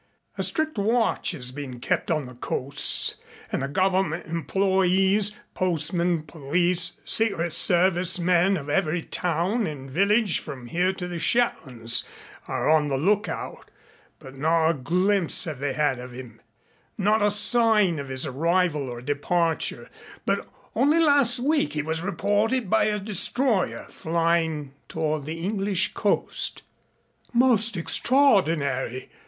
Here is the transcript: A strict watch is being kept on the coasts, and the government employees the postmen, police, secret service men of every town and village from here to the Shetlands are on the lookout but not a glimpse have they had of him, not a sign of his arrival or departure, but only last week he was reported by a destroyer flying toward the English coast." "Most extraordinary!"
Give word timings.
A 0.35 0.41
strict 0.41 0.79
watch 0.79 1.31
is 1.35 1.51
being 1.51 1.79
kept 1.79 2.09
on 2.09 2.25
the 2.25 2.33
coasts, 2.33 3.17
and 3.51 3.61
the 3.61 3.67
government 3.67 4.25
employees 4.25 5.29
the 5.29 5.37
postmen, 5.53 6.23
police, 6.23 6.93
secret 7.05 7.53
service 7.53 8.17
men 8.17 8.57
of 8.57 8.67
every 8.67 9.03
town 9.03 9.67
and 9.67 9.91
village 9.91 10.39
from 10.39 10.65
here 10.65 10.91
to 10.91 11.07
the 11.07 11.19
Shetlands 11.19 12.03
are 12.47 12.67
on 12.67 12.87
the 12.87 12.97
lookout 12.97 13.69
but 14.17 14.35
not 14.35 14.69
a 14.71 14.73
glimpse 14.73 15.43
have 15.43 15.59
they 15.59 15.73
had 15.73 15.99
of 15.99 16.13
him, 16.13 16.41
not 16.97 17.21
a 17.21 17.29
sign 17.29 17.99
of 17.99 18.09
his 18.09 18.25
arrival 18.25 18.89
or 18.89 19.03
departure, 19.03 19.87
but 20.25 20.49
only 20.73 20.97
last 20.99 21.39
week 21.39 21.73
he 21.73 21.83
was 21.83 22.01
reported 22.01 22.71
by 22.71 22.85
a 22.85 22.97
destroyer 22.97 23.83
flying 23.83 24.73
toward 24.89 25.27
the 25.27 25.43
English 25.45 25.93
coast." 25.93 26.63
"Most 27.33 27.77
extraordinary!" 27.77 29.11